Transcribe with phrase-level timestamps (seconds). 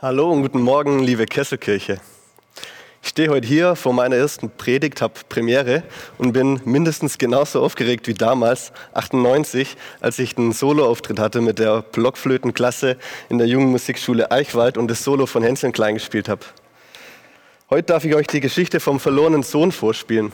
[0.00, 1.98] Hallo und guten Morgen, liebe Kesselkirche.
[3.02, 5.82] Ich stehe heute hier vor meiner ersten Predigt, habe Premiere
[6.18, 11.82] und bin mindestens genauso aufgeregt wie damals, 98, als ich einen Soloauftritt hatte mit der
[11.82, 12.96] Blockflötenklasse
[13.28, 16.42] in der Jungen Musikschule Eichwald und das Solo von Hänsel Klein gespielt habe.
[17.68, 20.30] Heute darf ich euch die Geschichte vom verlorenen Sohn vorspielen.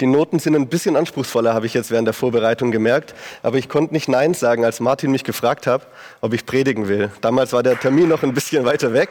[0.00, 3.14] Die Noten sind ein bisschen anspruchsvoller, habe ich jetzt während der Vorbereitung gemerkt.
[3.42, 5.86] Aber ich konnte nicht Nein sagen, als Martin mich gefragt hat,
[6.20, 7.10] ob ich predigen will.
[7.20, 9.10] Damals war der Termin noch ein bisschen weiter weg.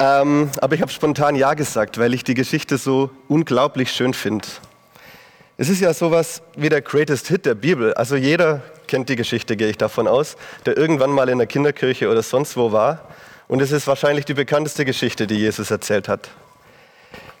[0.00, 4.46] Ähm, aber ich habe spontan Ja gesagt, weil ich die Geschichte so unglaublich schön finde.
[5.56, 7.94] Es ist ja sowas wie der Greatest Hit der Bibel.
[7.94, 12.10] Also jeder kennt die Geschichte, gehe ich davon aus, der irgendwann mal in der Kinderkirche
[12.10, 13.08] oder sonst wo war.
[13.46, 16.30] Und es ist wahrscheinlich die bekannteste Geschichte, die Jesus erzählt hat.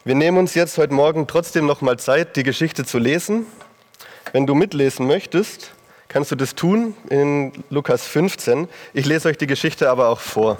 [0.06, 3.46] Wir nehmen uns jetzt heute Morgen trotzdem noch mal Zeit, die Geschichte zu lesen.
[4.32, 5.72] Wenn du mitlesen möchtest,
[6.08, 8.68] kannst du das tun in Lukas 15.
[8.92, 10.58] Ich lese euch die Geschichte aber auch vor.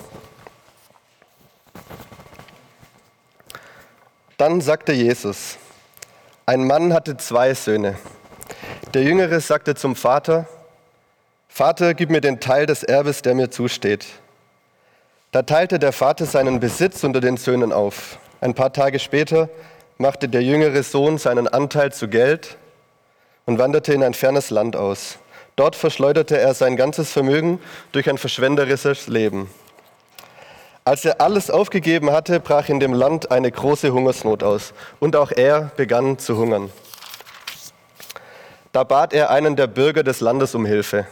[4.38, 5.58] Dann sagte Jesus,
[6.47, 7.98] ein Mann hatte zwei Söhne.
[8.94, 10.48] Der Jüngere sagte zum Vater,
[11.48, 14.06] Vater, gib mir den Teil des Erbes, der mir zusteht.
[15.32, 18.19] Da teilte der Vater seinen Besitz unter den Söhnen auf.
[18.45, 19.48] Ein paar Tage später
[19.97, 22.59] machte der jüngere Sohn seinen Anteil zu Geld
[23.47, 25.17] und wanderte in ein fernes Land aus.
[25.56, 27.59] Dort verschleuderte er sein ganzes Vermögen
[27.92, 29.48] durch ein verschwenderisches Leben.
[30.84, 35.31] Als er alles aufgegeben hatte, brach in dem Land eine große Hungersnot aus und auch
[35.31, 36.70] er begann zu hungern.
[38.72, 41.06] Da bat er einen der Bürger des Landes um Hilfe.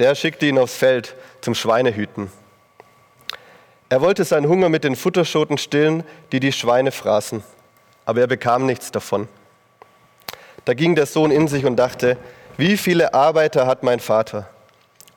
[0.00, 2.30] Der schickte ihn aufs Feld zum Schweinehüten.
[3.90, 7.42] Er wollte seinen Hunger mit den Futterschoten stillen, die die Schweine fraßen,
[8.04, 9.28] aber er bekam nichts davon.
[10.66, 12.18] Da ging der Sohn in sich und dachte,
[12.58, 14.48] wie viele Arbeiter hat mein Vater?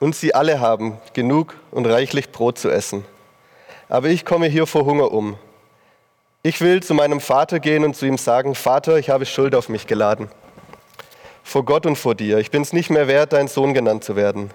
[0.00, 3.04] Und sie alle haben genug und reichlich Brot zu essen.
[3.90, 5.36] Aber ich komme hier vor Hunger um.
[6.42, 9.68] Ich will zu meinem Vater gehen und zu ihm sagen, Vater, ich habe Schuld auf
[9.68, 10.28] mich geladen.
[11.44, 12.38] Vor Gott und vor dir.
[12.38, 14.50] Ich bin es nicht mehr wert, dein Sohn genannt zu werden.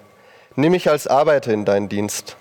[0.55, 2.35] Nimm mich als Arbeiter in deinen Dienst.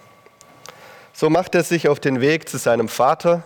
[1.19, 3.43] So macht er sich auf den Weg zu seinem Vater.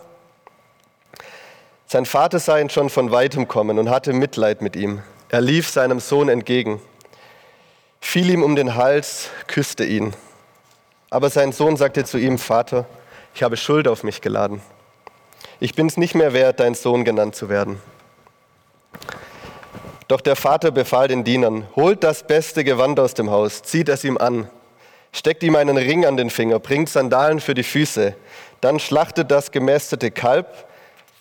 [1.87, 5.05] Sein Vater sah ihn schon von weitem kommen und hatte Mitleid mit ihm.
[5.29, 6.81] Er lief seinem Sohn entgegen,
[8.01, 10.15] fiel ihm um den Hals, küsste ihn.
[11.11, 12.87] Aber sein Sohn sagte zu ihm, Vater,
[13.37, 14.61] ich habe Schuld auf mich geladen.
[15.61, 17.81] Ich bin es nicht mehr wert, dein Sohn genannt zu werden.
[20.09, 24.03] Doch der Vater befahl den Dienern, holt das beste Gewand aus dem Haus, zieht es
[24.03, 24.51] ihm an
[25.13, 28.15] steckt ihm einen Ring an den Finger, bringt Sandalen für die Füße,
[28.61, 30.47] dann schlachtet das gemästete Kalb.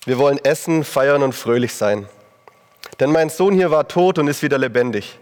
[0.05, 2.07] Wir wollen essen, feiern und fröhlich sein.
[2.99, 5.19] Denn mein Sohn hier war tot und ist wieder lebendig.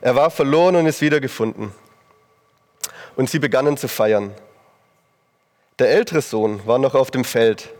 [0.00, 1.72] Er war verloren und ist wieder gefunden.
[3.16, 4.34] Und sie begannen zu feiern.
[5.78, 7.70] Der ältere Sohn war noch auf dem Feld.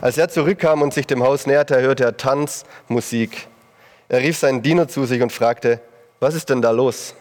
[0.00, 3.46] Als er zurückkam und sich dem Haus näherte, hörte er Tanz, Musik.
[4.08, 5.80] Er rief seinen Diener zu sich und fragte,
[6.20, 7.14] was ist denn da los?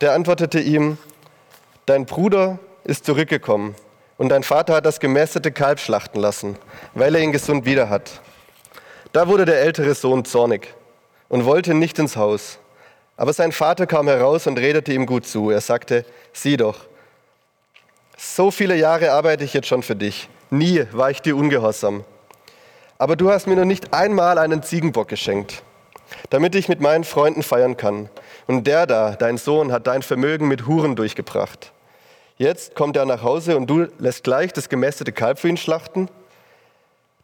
[0.00, 0.98] Der antwortete ihm,
[1.90, 3.74] Dein Bruder ist zurückgekommen
[4.16, 6.56] und dein Vater hat das gemästete Kalb schlachten lassen,
[6.94, 8.20] weil er ihn gesund wieder hat.
[9.10, 10.72] Da wurde der ältere Sohn zornig
[11.28, 12.60] und wollte nicht ins Haus.
[13.16, 15.50] Aber sein Vater kam heraus und redete ihm gut zu.
[15.50, 16.76] Er sagte, sieh doch,
[18.16, 20.28] so viele Jahre arbeite ich jetzt schon für dich.
[20.48, 22.04] Nie war ich dir ungehorsam.
[22.98, 25.64] Aber du hast mir noch nicht einmal einen Ziegenbock geschenkt,
[26.28, 28.10] damit ich mit meinen Freunden feiern kann.
[28.46, 31.72] Und der da, dein Sohn, hat dein Vermögen mit Huren durchgebracht.
[32.40, 36.08] Jetzt kommt er nach Hause und du lässt gleich das gemästete Kalb für ihn schlachten.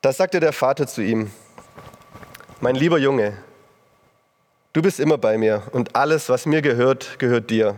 [0.03, 1.31] Da sagte der Vater zu ihm,
[2.60, 3.32] mein lieber Junge,
[4.75, 7.76] du bist immer bei mir und alles, was mir gehört, gehört dir.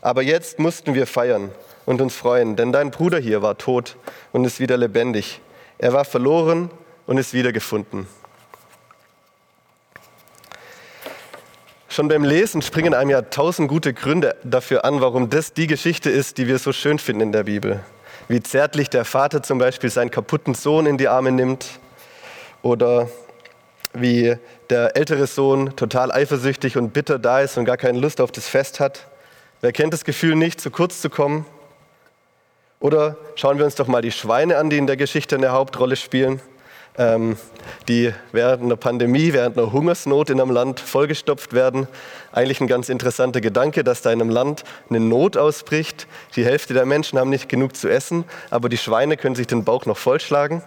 [0.00, 1.50] Aber jetzt mussten wir feiern
[1.84, 3.98] und uns freuen, denn dein Bruder hier war tot
[4.32, 5.42] und ist wieder lebendig.
[5.76, 6.70] Er war verloren
[7.06, 7.52] und ist wieder
[11.96, 16.10] Schon beim Lesen springen einem ja tausend gute Gründe dafür an, warum das die Geschichte
[16.10, 17.80] ist, die wir so schön finden in der Bibel.
[18.28, 21.80] Wie zärtlich der Vater zum Beispiel seinen kaputten Sohn in die Arme nimmt
[22.60, 23.08] oder
[23.94, 24.36] wie
[24.68, 28.46] der ältere Sohn total eifersüchtig und bitter da ist und gar keine Lust auf das
[28.46, 29.06] Fest hat.
[29.62, 31.46] Wer kennt das Gefühl nicht, zu kurz zu kommen?
[32.78, 35.96] Oder schauen wir uns doch mal die Schweine an, die in der Geschichte eine Hauptrolle
[35.96, 36.42] spielen
[36.98, 37.36] ähm,
[37.88, 41.88] die während einer Pandemie, während einer Hungersnot in einem Land vollgestopft werden.
[42.32, 46.06] Eigentlich ein ganz interessanter Gedanke, dass da in einem Land eine Not ausbricht.
[46.36, 49.64] Die Hälfte der Menschen haben nicht genug zu essen, aber die Schweine können sich den
[49.64, 50.62] Bauch noch vollschlagen.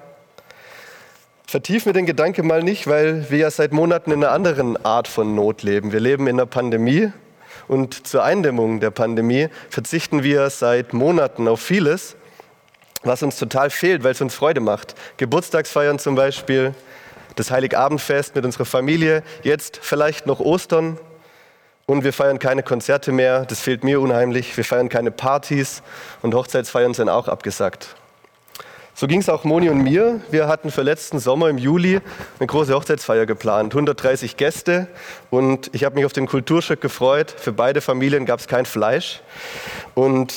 [1.48, 5.08] Vertiefen wir den Gedanke mal nicht, weil wir ja seit Monaten in einer anderen Art
[5.08, 5.92] von Not leben.
[5.92, 7.12] Wir leben in einer Pandemie
[7.68, 12.16] und zur Eindämmung der Pandemie verzichten wir seit Monaten auf vieles.
[13.04, 14.96] Was uns total fehlt, weil es uns Freude macht.
[15.18, 16.74] Geburtstagsfeiern zum Beispiel,
[17.36, 20.98] das Heiligabendfest mit unserer Familie, jetzt vielleicht noch Ostern
[21.86, 24.56] und wir feiern keine Konzerte mehr, das fehlt mir unheimlich.
[24.56, 25.82] Wir feiern keine Partys
[26.22, 27.96] und Hochzeitsfeiern sind auch abgesagt.
[28.94, 30.20] So ging es auch Moni und mir.
[30.30, 32.02] Wir hatten für letzten Sommer im Juli
[32.38, 34.88] eine große Hochzeitsfeier geplant, 130 Gäste
[35.30, 37.34] und ich habe mich auf den Kulturschock gefreut.
[37.36, 39.22] Für beide Familien gab es kein Fleisch
[39.96, 40.34] und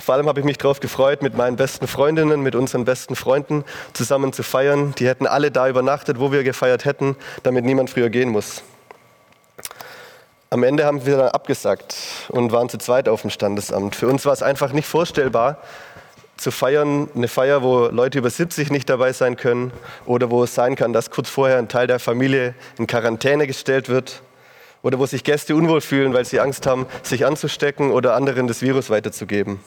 [0.00, 3.64] vor allem habe ich mich darauf gefreut, mit meinen besten Freundinnen, mit unseren besten Freunden
[3.92, 4.94] zusammen zu feiern.
[4.98, 8.62] Die hätten alle da übernachtet, wo wir gefeiert hätten, damit niemand früher gehen muss.
[10.52, 11.94] Am Ende haben wir dann abgesagt
[12.28, 13.94] und waren zu zweit auf dem Standesamt.
[13.94, 15.58] Für uns war es einfach nicht vorstellbar,
[16.36, 19.72] zu feiern, eine Feier, wo Leute über 70 nicht dabei sein können
[20.06, 23.88] oder wo es sein kann, dass kurz vorher ein Teil der Familie in Quarantäne gestellt
[23.88, 24.22] wird
[24.82, 28.62] oder wo sich Gäste unwohl fühlen, weil sie Angst haben, sich anzustecken oder anderen das
[28.62, 29.60] Virus weiterzugeben.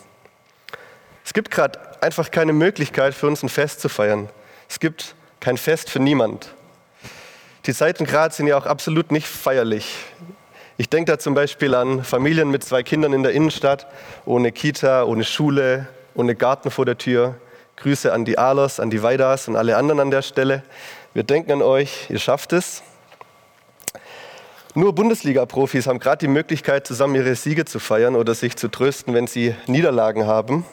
[1.26, 4.30] Es gibt gerade einfach keine Möglichkeit für uns ein Fest zu feiern.
[4.70, 6.54] Es gibt kein Fest für niemand.
[7.66, 9.96] Die Zeiten gerade sind ja auch absolut nicht feierlich.
[10.78, 13.88] Ich denke da zum Beispiel an Familien mit zwei Kindern in der Innenstadt,
[14.26, 17.36] ohne Kita, ohne Schule, ohne Garten vor der Tür.
[17.78, 20.64] Grüße an die Ahlers, an die Weidas und alle anderen an der Stelle.
[21.14, 22.82] Wir denken an euch, ihr schafft es.
[24.76, 29.14] Nur Bundesliga-Profis haben gerade die Möglichkeit, zusammen ihre Siege zu feiern oder sich zu trösten,
[29.14, 30.66] wenn sie Niederlagen haben.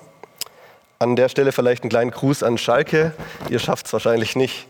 [1.01, 3.13] An der Stelle vielleicht einen kleinen Gruß an Schalke.
[3.49, 4.69] Ihr schafft es wahrscheinlich nicht.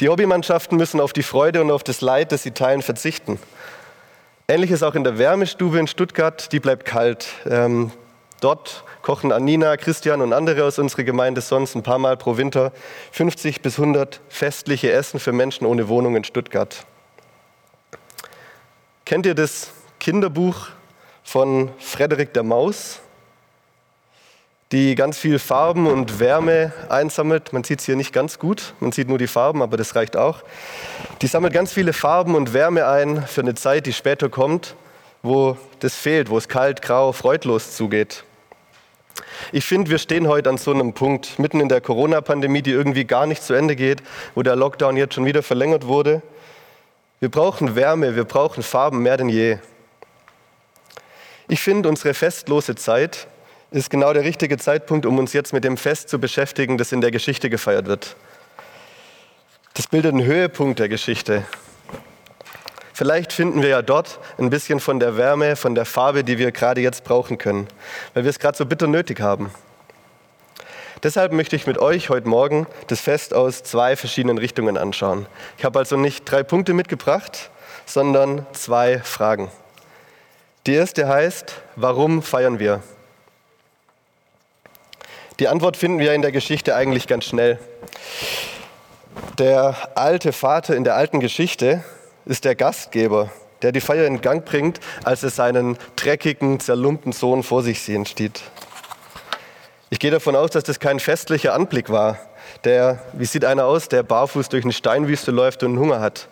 [0.00, 3.38] Die Hobbymannschaften müssen auf die Freude und auf das Leid, das sie teilen, verzichten.
[4.48, 7.28] Ähnliches auch in der Wärmestube in Stuttgart, die bleibt kalt.
[7.48, 7.92] Ähm,
[8.40, 12.72] Dort kochen Anina, Christian und andere aus unserer Gemeinde sonst ein paar Mal pro Winter
[13.12, 16.84] 50 bis 100 festliche Essen für Menschen ohne Wohnung in Stuttgart.
[19.06, 19.70] Kennt ihr das
[20.00, 20.68] Kinderbuch
[21.24, 23.00] von Frederik der Maus,
[24.72, 27.52] die ganz viel Farben und Wärme einsammelt?
[27.52, 30.16] Man sieht es hier nicht ganz gut, man sieht nur die Farben, aber das reicht
[30.16, 30.42] auch.
[31.22, 34.74] Die sammelt ganz viele Farben und Wärme ein für eine Zeit, die später kommt,
[35.22, 38.24] wo das fehlt, wo es kalt, grau, freudlos zugeht.
[39.52, 43.04] Ich finde, wir stehen heute an so einem Punkt, mitten in der Corona-Pandemie, die irgendwie
[43.04, 44.02] gar nicht zu Ende geht,
[44.34, 46.22] wo der Lockdown jetzt schon wieder verlängert wurde.
[47.20, 49.58] Wir brauchen Wärme, wir brauchen Farben mehr denn je.
[51.48, 53.28] Ich finde, unsere festlose Zeit
[53.70, 57.00] ist genau der richtige Zeitpunkt, um uns jetzt mit dem Fest zu beschäftigen, das in
[57.00, 58.16] der Geschichte gefeiert wird.
[59.74, 61.44] Das bildet einen Höhepunkt der Geschichte.
[62.94, 66.50] Vielleicht finden wir ja dort ein bisschen von der Wärme, von der Farbe, die wir
[66.50, 67.68] gerade jetzt brauchen können,
[68.14, 69.50] weil wir es gerade so bitter nötig haben.
[71.02, 75.26] Deshalb möchte ich mit euch heute Morgen das Fest aus zwei verschiedenen Richtungen anschauen.
[75.58, 77.50] Ich habe also nicht drei Punkte mitgebracht,
[77.84, 79.50] sondern zwei Fragen.
[80.66, 82.82] Die erste heißt, warum feiern wir?
[85.38, 87.58] Die Antwort finden wir in der Geschichte eigentlich ganz schnell.
[89.38, 91.84] Der alte Vater in der alten Geschichte
[92.24, 93.30] ist der Gastgeber,
[93.60, 98.06] der die Feier in Gang bringt, als er seinen dreckigen, zerlumpten Sohn vor sich sehen
[98.06, 98.42] steht.
[99.90, 102.18] Ich gehe davon aus, dass das kein festlicher Anblick war.
[102.64, 106.28] Der, wie sieht einer aus, der barfuß durch eine Steinwüste läuft und Hunger hat?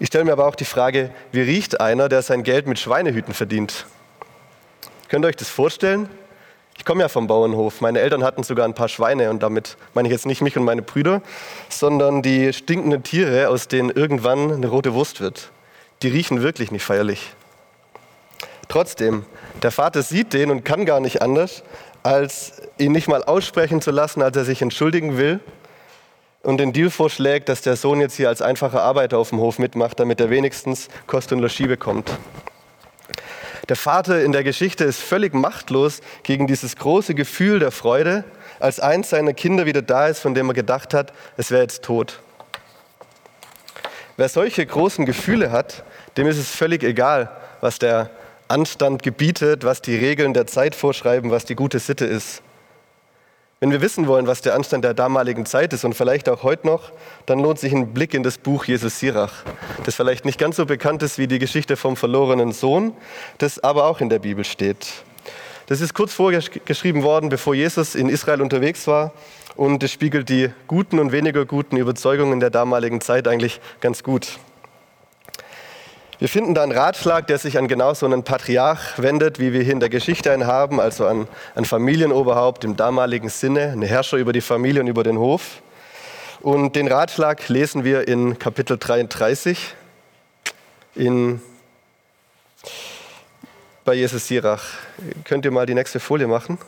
[0.00, 3.32] Ich stelle mir aber auch die Frage, wie riecht einer, der sein Geld mit Schweinehüten
[3.32, 3.86] verdient?
[5.08, 6.10] Könnt ihr euch das vorstellen?
[6.78, 7.80] Ich komme ja vom Bauernhof.
[7.80, 10.64] Meine Eltern hatten sogar ein paar Schweine und damit meine ich jetzt nicht mich und
[10.64, 11.20] meine Brüder,
[11.68, 15.50] sondern die stinkenden Tiere, aus denen irgendwann eine rote Wurst wird.
[16.02, 17.34] Die riechen wirklich nicht feierlich.
[18.68, 19.26] Trotzdem,
[19.62, 21.64] der Vater sieht den und kann gar nicht anders,
[22.02, 25.40] als ihn nicht mal aussprechen zu lassen, als er sich entschuldigen will
[26.42, 29.58] und den Deal vorschlägt, dass der Sohn jetzt hier als einfacher Arbeiter auf dem Hof
[29.58, 32.10] mitmacht, damit er wenigstens Kost und Logis bekommt.
[33.68, 38.24] Der Vater in der Geschichte ist völlig machtlos gegen dieses große Gefühl der Freude,
[38.60, 41.82] als eins seiner Kinder wieder da ist, von dem er gedacht hat, es wäre jetzt
[41.82, 42.20] tot.
[44.16, 45.84] Wer solche großen Gefühle hat,
[46.16, 48.10] dem ist es völlig egal, was der
[48.48, 52.42] Anstand gebietet, was die Regeln der Zeit vorschreiben, was die gute Sitte ist.
[53.60, 56.64] Wenn wir wissen wollen, was der Anstand der damaligen Zeit ist und vielleicht auch heute
[56.68, 56.92] noch,
[57.26, 59.32] dann lohnt sich ein Blick in das Buch Jesus Sirach,
[59.84, 62.92] das vielleicht nicht ganz so bekannt ist wie die Geschichte vom verlorenen Sohn,
[63.38, 65.02] das aber auch in der Bibel steht.
[65.66, 69.12] Das ist kurz vorgeschrieben worden, bevor Jesus in Israel unterwegs war
[69.56, 74.38] und es spiegelt die guten und weniger guten Überzeugungen der damaligen Zeit eigentlich ganz gut.
[76.20, 79.62] Wir finden da einen Ratschlag, der sich an genau so einen Patriarch wendet, wie wir
[79.62, 84.16] hier in der Geschichte einen haben, also an ein Familienoberhaupt im damaligen Sinne, ein Herrscher
[84.16, 85.62] über die Familie und über den Hof.
[86.40, 89.74] Und den Ratschlag lesen wir in Kapitel 33
[90.96, 91.40] in,
[93.84, 94.64] bei Jesus Sirach.
[95.22, 96.58] Könnt ihr mal die nächste Folie machen?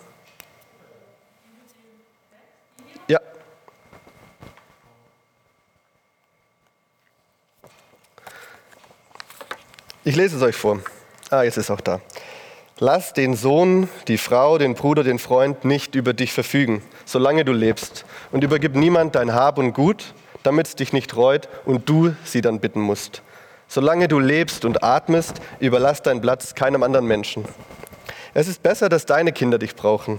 [10.10, 10.80] Ich lese es euch vor.
[11.30, 12.00] Ah, jetzt ist es auch da.
[12.80, 17.52] Lass den Sohn, die Frau, den Bruder, den Freund nicht über dich verfügen, solange du
[17.52, 18.04] lebst.
[18.32, 20.12] Und übergib niemand dein Hab und Gut,
[20.42, 23.22] damit es dich nicht reut und du sie dann bitten musst.
[23.68, 27.44] Solange du lebst und atmest, überlass deinen Platz keinem anderen Menschen.
[28.34, 30.18] Es ist besser, dass deine Kinder dich brauchen,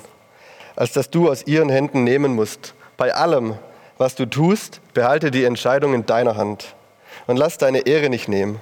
[0.77, 2.75] als dass du aus ihren Händen nehmen musst.
[2.95, 3.55] Bei allem,
[3.98, 6.75] was du tust, behalte die Entscheidung in deiner Hand
[7.27, 8.62] und lass deine Ehre nicht nehmen.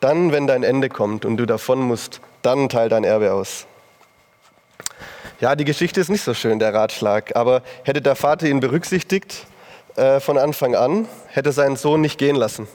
[0.00, 3.66] Dann, wenn dein Ende kommt und du davon musst, dann teil dein Erbe aus.
[5.40, 9.46] Ja, die Geschichte ist nicht so schön, der Ratschlag, aber hätte der Vater ihn berücksichtigt
[9.96, 12.68] äh, von Anfang an, hätte seinen Sohn nicht gehen lassen.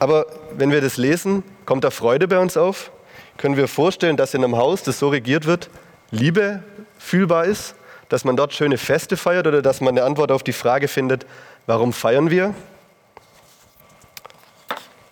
[0.00, 2.90] Aber wenn wir das lesen, kommt da Freude bei uns auf?
[3.36, 5.70] Können wir vorstellen, dass in einem Haus, das so regiert wird,
[6.10, 6.62] Liebe
[6.98, 7.74] fühlbar ist?
[8.08, 11.26] Dass man dort schöne Feste feiert oder dass man eine Antwort auf die Frage findet,
[11.66, 12.54] warum feiern wir?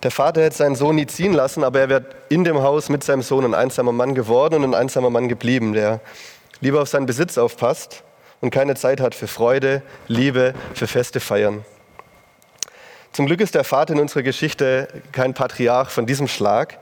[0.01, 3.03] Der Vater hätte seinen Sohn nie ziehen lassen, aber er wird in dem Haus mit
[3.03, 5.99] seinem Sohn ein einsamer Mann geworden und ein einsamer Mann geblieben, der
[6.61, 8.03] lieber auf seinen Besitz aufpasst
[8.39, 11.65] und keine Zeit hat für Freude, Liebe, für Feste feiern.
[13.11, 16.77] Zum Glück ist der Vater in unserer Geschichte kein Patriarch von diesem Schlag.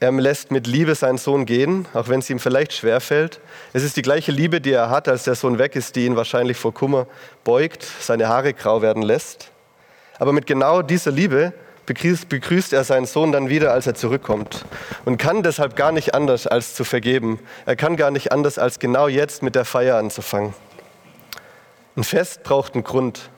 [0.00, 3.40] Er lässt mit Liebe seinen Sohn gehen, auch wenn es ihm vielleicht schwerfällt.
[3.72, 6.16] Es ist die gleiche Liebe, die er hat, als der Sohn weg ist, die ihn
[6.16, 7.06] wahrscheinlich vor Kummer
[7.44, 9.50] beugt, seine Haare grau werden lässt.
[10.18, 11.54] Aber mit genau dieser Liebe
[11.86, 14.64] begrüßt, begrüßt er seinen Sohn dann wieder, als er zurückkommt.
[15.04, 17.40] Und kann deshalb gar nicht anders, als zu vergeben.
[17.66, 20.54] Er kann gar nicht anders, als genau jetzt mit der Feier anzufangen.
[21.96, 23.30] Ein Fest braucht einen Grund.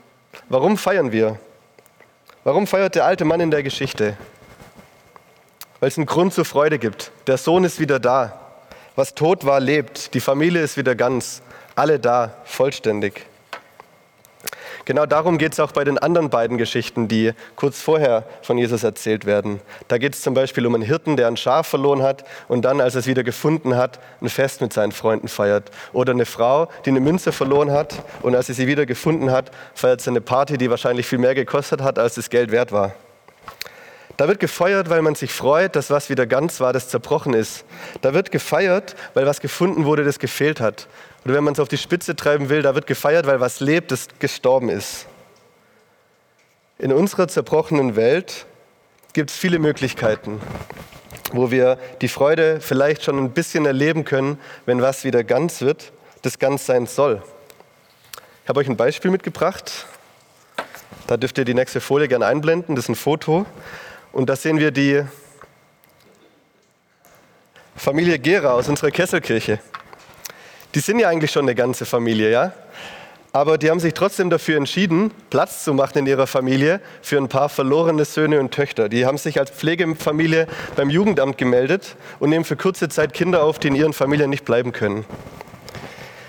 [0.49, 1.39] Warum feiern wir?
[2.45, 4.17] Warum feiert der alte Mann in der Geschichte?
[5.81, 7.11] Weil es einen Grund zur Freude gibt.
[7.27, 8.41] Der Sohn ist wieder da.
[8.97, 10.15] Was tot war, lebt.
[10.15, 11.43] Die Familie ist wieder ganz.
[11.75, 13.27] Alle da, vollständig.
[14.85, 18.85] Genau darum geht es auch bei den anderen beiden Geschichten, die kurz vorher von Jesus
[18.85, 19.61] erzählt werden.
[19.89, 22.81] Da geht es zum Beispiel um einen Hirten, der ein Schaf verloren hat und dann,
[22.81, 25.71] als er es wieder gefunden hat, ein Fest mit seinen Freunden feiert.
[25.93, 29.51] Oder eine Frau, die eine Münze verloren hat und als sie sie wieder gefunden hat,
[29.75, 32.95] feiert sie eine Party, die wahrscheinlich viel mehr gekostet hat, als das Geld wert war.
[34.17, 37.65] Da wird gefeiert, weil man sich freut, dass was wieder ganz war, das zerbrochen ist.
[38.01, 40.87] Da wird gefeiert, weil was gefunden wurde, das gefehlt hat.
[41.25, 43.91] Oder wenn man es auf die Spitze treiben will, da wird gefeiert, weil was lebt,
[43.91, 45.07] das gestorben ist.
[46.79, 48.47] In unserer zerbrochenen Welt
[49.15, 50.41] gibt es viele Möglichkeiten,
[51.33, 55.93] wo wir die Freude vielleicht schon ein bisschen erleben können, wenn was wieder ganz wird,
[56.23, 57.23] das ganz sein soll.
[58.45, 59.87] Ich habe euch ein Beispiel mitgebracht.
[61.07, 62.77] Da dürft ihr die nächste Folie gerne einblenden.
[62.77, 63.47] Das ist ein Foto.
[64.15, 65.03] Und da sehen wir die
[67.75, 69.59] Familie Gera aus unserer Kesselkirche.
[70.73, 72.53] Die sind ja eigentlich schon eine ganze Familie, ja?
[73.33, 77.29] Aber die haben sich trotzdem dafür entschieden, Platz zu machen in ihrer Familie für ein
[77.29, 78.89] paar verlorene Söhne und Töchter.
[78.89, 83.59] Die haben sich als Pflegefamilie beim Jugendamt gemeldet und nehmen für kurze Zeit Kinder auf,
[83.59, 85.05] die in ihren Familien nicht bleiben können.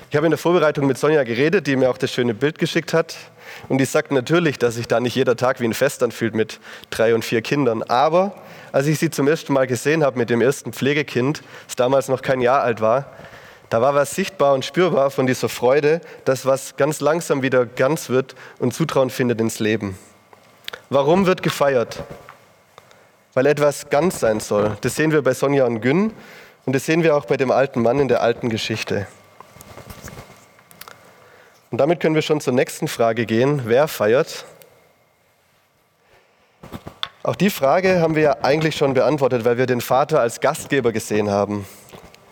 [0.10, 2.94] Ich habe in der Vorbereitung mit Sonja geredet, die mir auch das schöne Bild geschickt
[2.94, 3.16] hat.
[3.70, 6.60] Und die sagt natürlich, dass sich da nicht jeder Tag wie ein Fest anfühlt mit
[6.90, 7.82] drei und vier Kindern.
[7.84, 8.36] Aber
[8.72, 12.22] als ich sie zum ersten Mal gesehen habe mit dem ersten Pflegekind, das damals noch
[12.22, 13.06] kein Jahr alt war,
[13.70, 18.10] da war was sichtbar und spürbar von dieser Freude, dass was ganz langsam wieder ganz
[18.10, 19.98] wird und Zutrauen findet ins Leben.
[20.90, 22.04] Warum wird gefeiert?
[23.34, 24.78] Weil etwas ganz sein soll.
[24.82, 26.14] Das sehen wir bei Sonja und Gün
[26.66, 29.08] und das sehen wir auch bei dem alten Mann in der alten Geschichte.
[31.76, 33.64] Und damit können wir schon zur nächsten Frage gehen.
[33.66, 34.46] Wer feiert?
[37.22, 40.94] Auch die Frage haben wir ja eigentlich schon beantwortet, weil wir den Vater als Gastgeber
[40.94, 41.66] gesehen haben.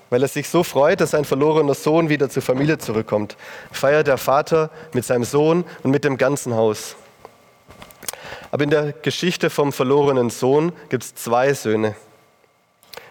[0.09, 3.35] Weil er sich so freut, dass sein verlorener Sohn wieder zur Familie zurückkommt,
[3.69, 6.95] feiert der Vater mit seinem Sohn und mit dem ganzen Haus.
[8.50, 11.95] Aber in der Geschichte vom verlorenen Sohn gibt es zwei Söhne.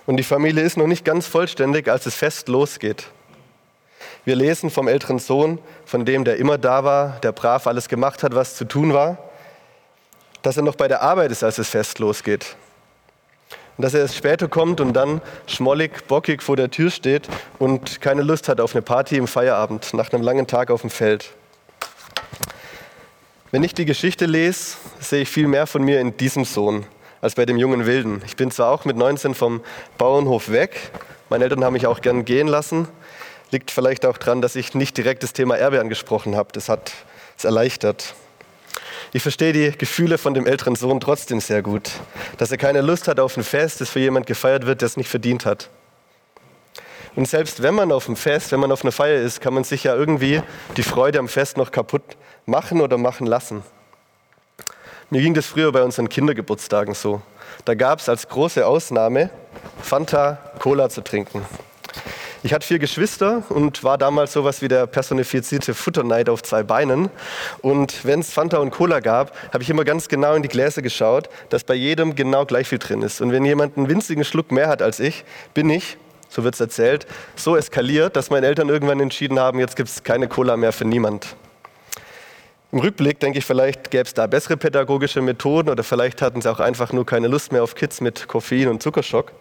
[0.06, 3.08] Und die Familie ist noch nicht ganz vollständig, als das Fest losgeht.
[4.24, 8.22] Wir lesen vom älteren Sohn, von dem, der immer da war, der brav alles gemacht
[8.22, 9.18] hat, was zu tun war,
[10.42, 12.56] dass er noch bei der Arbeit ist, als das Fest losgeht.
[13.76, 17.28] Und dass er erst später kommt und dann schmollig, bockig vor der Tür steht
[17.58, 20.90] und keine Lust hat auf eine Party im Feierabend nach einem langen Tag auf dem
[20.90, 21.32] Feld.
[23.50, 26.86] Wenn ich die Geschichte lese, sehe ich viel mehr von mir in diesem Sohn
[27.20, 28.22] als bei dem jungen Wilden.
[28.26, 29.62] Ich bin zwar auch mit 19 vom
[29.96, 30.90] Bauernhof weg,
[31.28, 32.88] meine Eltern haben mich auch gern gehen lassen,
[33.52, 36.48] Liegt vielleicht auch daran, dass ich nicht direkt das Thema Erbe angesprochen habe.
[36.52, 36.92] Das hat
[37.36, 38.14] es erleichtert.
[39.12, 41.90] Ich verstehe die Gefühle von dem älteren Sohn trotzdem sehr gut.
[42.38, 44.96] Dass er keine Lust hat auf ein Fest, das für jemand gefeiert wird, der es
[44.96, 45.68] nicht verdient hat.
[47.14, 49.64] Und selbst wenn man auf einem Fest, wenn man auf einer Feier ist, kann man
[49.64, 50.40] sich ja irgendwie
[50.78, 52.16] die Freude am Fest noch kaputt
[52.46, 53.62] machen oder machen lassen.
[55.10, 57.20] Mir ging das früher bei unseren Kindergeburtstagen so.
[57.66, 59.28] Da gab es als große Ausnahme
[59.82, 61.44] Fanta Cola zu trinken.
[62.44, 67.08] Ich hatte vier Geschwister und war damals sowas wie der personifizierte Futterneid auf zwei Beinen.
[67.60, 70.82] Und wenn es Fanta und Cola gab, habe ich immer ganz genau in die Gläser
[70.82, 73.20] geschaut, dass bei jedem genau gleich viel drin ist.
[73.20, 76.60] Und wenn jemand einen winzigen Schluck mehr hat als ich, bin ich, so wird es
[76.60, 77.06] erzählt,
[77.36, 80.84] so eskaliert, dass meine Eltern irgendwann entschieden haben, jetzt gibt es keine Cola mehr für
[80.84, 81.36] niemand.
[82.72, 86.50] Im Rückblick denke ich, vielleicht gäbe es da bessere pädagogische Methoden oder vielleicht hatten sie
[86.50, 89.32] auch einfach nur keine Lust mehr auf Kids mit Koffein und Zuckerschock.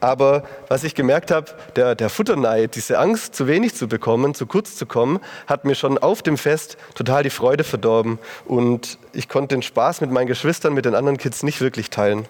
[0.00, 4.46] Aber was ich gemerkt habe, der, der Futterneid, diese Angst, zu wenig zu bekommen, zu
[4.46, 9.28] kurz zu kommen, hat mir schon auf dem Fest total die Freude verdorben und ich
[9.28, 12.24] konnte den Spaß mit meinen Geschwistern, mit den anderen Kids nicht wirklich teilen.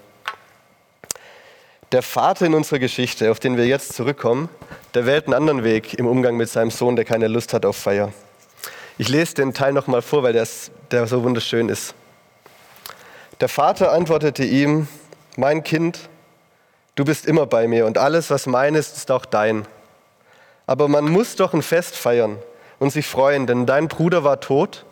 [1.92, 4.48] Der Vater in unserer Geschichte, auf den wir jetzt zurückkommen,
[4.94, 7.76] der wählt einen anderen Weg im Umgang mit seinem Sohn, der keine Lust hat auf
[7.76, 8.12] Feier.
[9.00, 10.46] Ich lese den Teil nochmal vor, weil der,
[10.90, 11.94] der so wunderschön ist.
[13.40, 14.88] Der Vater antwortete ihm,
[15.38, 16.10] mein Kind,
[16.96, 19.66] du bist immer bei mir und alles, was mein ist, ist auch dein.
[20.66, 22.36] Aber man muss doch ein Fest feiern
[22.78, 24.84] und sich freuen, denn dein Bruder war tot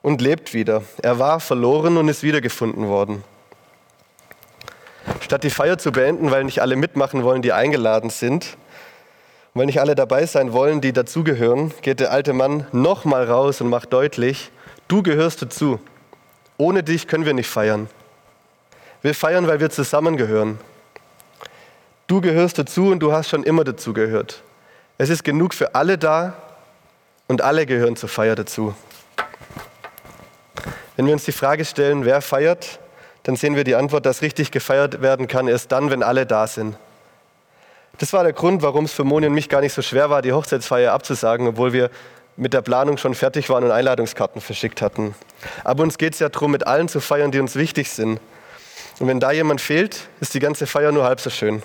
[0.00, 0.82] und lebt wieder.
[1.02, 3.22] Er war verloren und ist wiedergefunden worden.
[5.20, 8.56] Statt die Feier zu beenden, weil nicht alle mitmachen wollen, die eingeladen sind,
[9.54, 13.60] und wenn nicht alle dabei sein wollen, die dazugehören, geht der alte Mann nochmal raus
[13.60, 14.50] und macht deutlich,
[14.88, 15.80] du gehörst dazu.
[16.58, 17.88] Ohne dich können wir nicht feiern.
[19.02, 20.58] Wir feiern, weil wir zusammengehören.
[22.08, 24.42] Du gehörst dazu und du hast schon immer dazu gehört.
[24.96, 26.34] Es ist genug für alle da
[27.28, 28.74] und alle gehören zur Feier dazu.
[30.96, 32.80] Wenn wir uns die Frage stellen, wer feiert,
[33.22, 36.46] dann sehen wir die Antwort, dass richtig gefeiert werden kann, erst dann, wenn alle da
[36.46, 36.76] sind.
[37.98, 40.22] Das war der Grund, warum es für Moni und mich gar nicht so schwer war,
[40.22, 41.90] die Hochzeitsfeier abzusagen, obwohl wir
[42.36, 45.14] mit der Planung schon fertig waren und Einladungskarten verschickt hatten.
[45.64, 48.20] Aber uns geht es ja darum, mit allen zu feiern, die uns wichtig sind.
[49.00, 51.62] Und wenn da jemand fehlt, ist die ganze Feier nur halb so schön.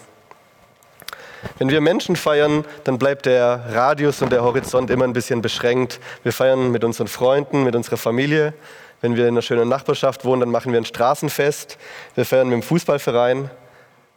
[1.59, 5.99] Wenn wir Menschen feiern, dann bleibt der Radius und der Horizont immer ein bisschen beschränkt.
[6.23, 8.53] Wir feiern mit unseren Freunden, mit unserer Familie.
[9.01, 11.77] Wenn wir in einer schönen Nachbarschaft wohnen, dann machen wir ein Straßenfest.
[12.15, 13.49] Wir feiern mit dem Fußballverein.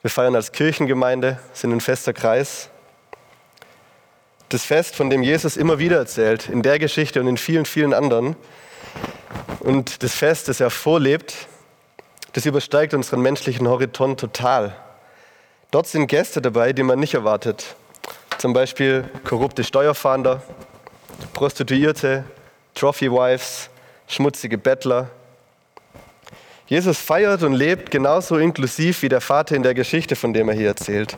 [0.06, 2.68] Wir feiern als Kirchengemeinde, sind ein fester Kreis.
[4.50, 7.92] Das Fest, von dem Jesus immer wieder erzählt, in der Geschichte und in vielen, vielen
[7.92, 8.36] anderen.
[9.58, 11.34] Und das Fest, das er vorlebt,
[12.34, 14.76] das übersteigt unseren menschlichen Horizont total.
[15.72, 17.74] Dort sind Gäste dabei, die man nicht erwartet.
[18.38, 20.40] Zum Beispiel korrupte Steuerfahnder,
[21.32, 22.22] Prostituierte,
[22.76, 23.70] Trophy-Wives,
[24.06, 25.10] schmutzige Bettler,
[26.66, 30.54] Jesus feiert und lebt genauso inklusiv wie der Vater in der Geschichte, von dem er
[30.54, 31.16] hier erzählt.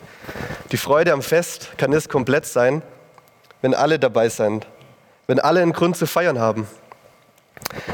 [0.72, 2.82] Die Freude am Fest kann es komplett sein,
[3.62, 4.66] wenn alle dabei sind,
[5.26, 6.66] wenn alle einen Grund zu feiern haben,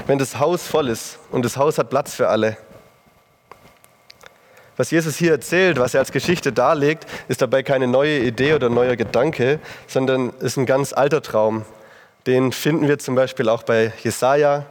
[0.09, 2.57] wenn das Haus voll ist und das Haus hat Platz für alle.
[4.77, 8.69] Was Jesus hier erzählt, was er als Geschichte darlegt, ist dabei keine neue Idee oder
[8.69, 11.64] neuer Gedanke, sondern ist ein ganz alter Traum.
[12.27, 14.67] Den finden wir zum Beispiel auch bei Jesaja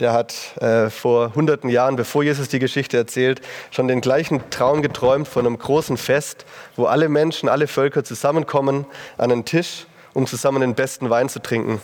[0.00, 4.82] der hat äh, vor hunderten Jahren, bevor Jesus die Geschichte erzählt, schon den gleichen Traum
[4.82, 6.44] geträumt von einem großen Fest,
[6.76, 8.86] wo alle Menschen, alle Völker zusammenkommen
[9.18, 11.80] an einen Tisch, um zusammen den besten Wein zu trinken.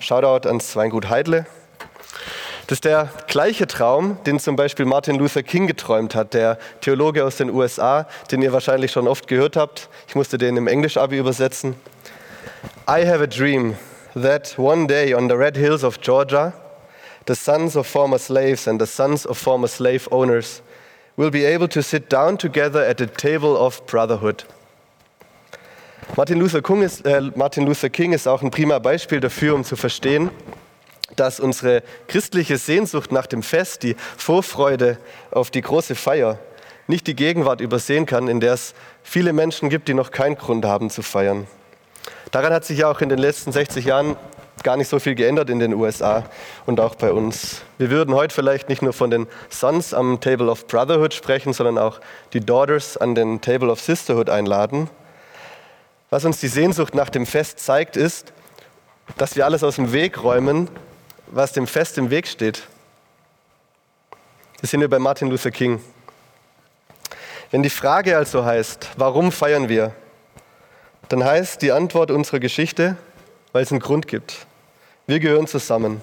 [0.00, 1.46] Shoutout ans Weingut Heidle.
[2.66, 7.24] Das ist der gleiche Traum, den zum Beispiel Martin Luther King geträumt hat, der Theologe
[7.24, 9.88] aus den USA, den ihr wahrscheinlich schon oft gehört habt.
[10.08, 11.76] Ich musste den im Englisch-Abi übersetzen.
[12.88, 13.76] I have a dream
[14.20, 16.52] that one day on the red hills of Georgia,
[17.26, 20.62] the sons of former slaves and the sons of former slave owners
[21.16, 24.44] will be able to sit down together at the table of brotherhood.
[26.16, 29.64] Martin Luther, King ist, äh, Martin Luther King ist auch ein prima Beispiel dafür, um
[29.64, 30.30] zu verstehen,
[31.16, 34.98] dass unsere christliche Sehnsucht nach dem Fest, die Vorfreude
[35.30, 36.38] auf die große Feier,
[36.86, 40.64] nicht die Gegenwart übersehen kann, in der es viele Menschen gibt, die noch keinen Grund
[40.64, 41.46] haben zu feiern.
[42.30, 44.16] Daran hat sich ja auch in den letzten 60 Jahren
[44.62, 46.24] gar nicht so viel geändert in den USA
[46.64, 47.62] und auch bei uns.
[47.78, 51.78] Wir würden heute vielleicht nicht nur von den Sons am Table of Brotherhood sprechen, sondern
[51.78, 52.00] auch
[52.32, 54.88] die Daughters an den Table of Sisterhood einladen.
[56.10, 58.32] Was uns die Sehnsucht nach dem Fest zeigt, ist,
[59.18, 60.68] dass wir alles aus dem Weg räumen,
[61.26, 62.62] was dem Fest im Weg steht.
[64.60, 65.80] Das sind wir bei Martin Luther King.
[67.50, 69.92] Wenn die Frage also heißt, warum feiern wir,
[71.08, 72.96] dann heißt die Antwort unserer Geschichte,
[73.56, 74.44] weil es einen Grund gibt.
[75.06, 76.02] Wir gehören zusammen.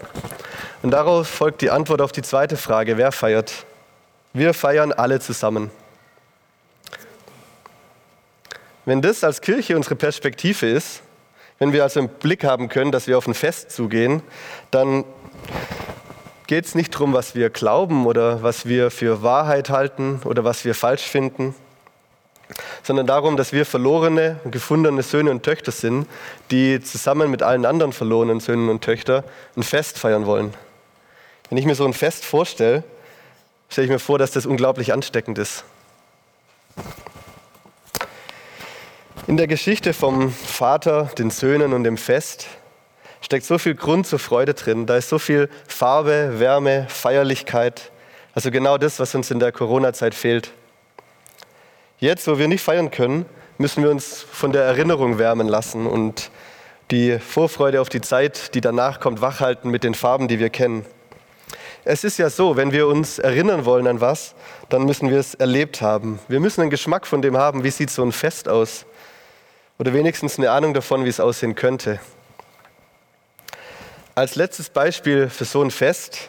[0.82, 3.68] Und darauf folgt die Antwort auf die zweite Frage, wer feiert?
[4.34, 5.70] Wir feiern alle zusammen.
[8.86, 11.04] Wenn das als Kirche unsere Perspektive ist,
[11.60, 14.24] wenn wir also im Blick haben können, dass wir auf ein Fest zugehen,
[14.72, 15.06] dann
[16.48, 20.66] geht es nicht darum, was wir glauben oder was wir für Wahrheit halten oder was
[20.66, 21.54] wir falsch finden,
[22.84, 26.06] sondern darum, dass wir verlorene und gefundene Söhne und Töchter sind,
[26.52, 29.24] die zusammen mit allen anderen verlorenen Söhnen und Töchtern
[29.56, 30.54] ein Fest feiern wollen.
[31.50, 32.84] Wenn ich mir so ein Fest vorstelle,
[33.70, 35.64] stelle ich mir vor, dass das unglaublich ansteckend ist.
[39.28, 42.48] In der Geschichte vom Vater, den Söhnen und dem Fest
[43.22, 44.86] steckt so viel Grund zur Freude drin.
[44.86, 47.92] Da ist so viel Farbe, Wärme, Feierlichkeit.
[48.36, 50.52] Also genau das, was uns in der Corona-Zeit fehlt.
[52.04, 53.26] Jetzt, wo wir nicht feiern können,
[53.58, 56.32] müssen wir uns von der Erinnerung wärmen lassen und
[56.92, 60.86] die Vorfreude auf die Zeit, die danach kommt, wachhalten mit den Farben, die wir kennen.
[61.86, 64.36] Es ist ja so, wenn wir uns erinnern wollen an was,
[64.68, 66.20] dann müssen wir es erlebt haben.
[66.28, 68.86] Wir müssen einen Geschmack von dem haben, wie sieht so ein Fest aus.
[69.80, 72.02] Oder wenigstens eine Ahnung davon, wie es aussehen könnte.
[74.14, 76.28] Als letztes Beispiel für so ein Fest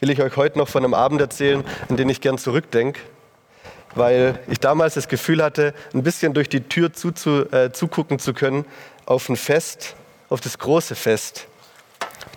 [0.00, 3.00] will ich euch heute noch von einem Abend erzählen, an den ich gern zurückdenke,
[3.96, 8.34] weil ich damals das Gefühl hatte, ein bisschen durch die Tür zuzu, äh, zugucken zu
[8.34, 8.64] können
[9.06, 9.96] auf ein Fest,
[10.28, 11.46] auf das große Fest,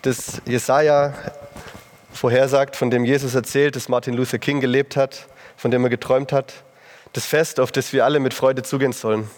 [0.03, 1.13] das Jesaja
[2.13, 6.31] vorhersagt, von dem Jesus erzählt, das Martin Luther King gelebt hat, von dem er geträumt
[6.31, 6.53] hat.
[7.13, 9.29] Das Fest, auf das wir alle mit Freude zugehen sollen.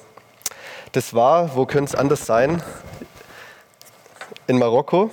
[0.92, 2.62] Das war, wo könnte es anders sein,
[4.48, 5.10] in Marokko.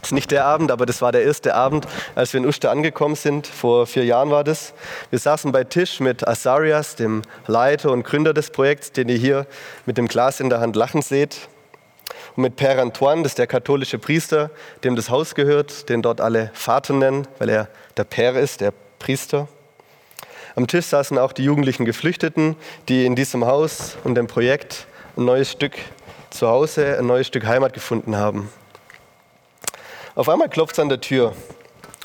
[0.00, 2.70] Das ist nicht der Abend, aber das war der erste Abend, als wir in Uster
[2.70, 3.46] angekommen sind.
[3.46, 4.72] Vor vier Jahren war das.
[5.10, 9.46] Wir saßen bei Tisch mit Asarias, dem Leiter und Gründer des Projekts, den ihr hier
[9.86, 11.48] mit dem Glas in der Hand lachen seht.
[12.36, 14.50] Und mit Père Antoine, das ist der katholische Priester,
[14.84, 18.72] dem das Haus gehört, den dort alle Vater nennen, weil er der Père ist, der
[18.98, 19.48] Priester.
[20.54, 22.56] Am Tisch saßen auch die jugendlichen Geflüchteten,
[22.88, 25.74] die in diesem Haus und dem Projekt ein neues Stück
[26.32, 28.48] zu Hause ein neues Stück Heimat gefunden haben.
[30.14, 31.34] Auf einmal klopft es an der Tür.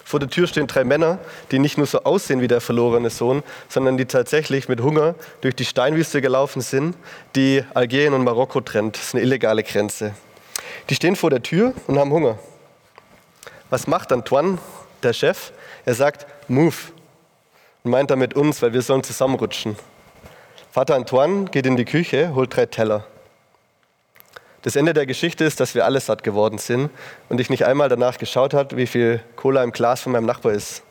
[0.05, 1.19] Vor der Tür stehen drei Männer,
[1.51, 5.53] die nicht nur so aussehen wie der verlorene Sohn, sondern die tatsächlich mit Hunger durch
[5.53, 6.95] die Steinwüste gelaufen sind,
[7.35, 8.95] die Algerien und Marokko trennt.
[8.95, 10.13] Das ist eine illegale Grenze.
[10.89, 12.39] Die stehen vor der Tür und haben Hunger.
[13.69, 14.59] Was macht Antoine,
[15.03, 15.51] der Chef?
[15.83, 16.75] Er sagt, move.
[17.83, 19.75] Und meint damit uns, weil wir sollen zusammenrutschen.
[20.71, 23.05] Vater Antoine geht in die Küche, holt drei Teller.
[24.67, 26.89] Das Ende der Geschichte ist, dass wir alle satt geworden sind
[27.29, 30.51] und ich nicht einmal danach geschaut habe, wie viel Cola im Glas von meinem Nachbar
[30.51, 30.83] ist.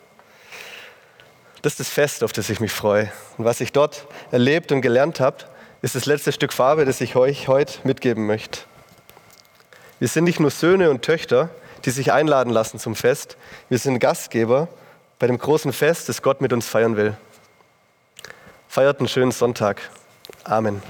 [1.60, 3.12] Das ist das Fest, auf das ich mich freue.
[3.36, 5.44] Und was ich dort erlebt und gelernt habe,
[5.82, 8.60] ist das letzte Stück Farbe, das ich euch heute mitgeben möchte.
[9.98, 11.50] Wir sind nicht nur Söhne und Töchter,
[11.84, 13.36] die sich einladen lassen zum Fest.
[13.68, 14.68] Wir sind Gastgeber
[15.18, 17.14] bei dem großen Fest, das Gott mit uns feiern will.
[18.68, 19.82] Feiert einen schönen Sonntag.
[20.44, 20.80] Amen.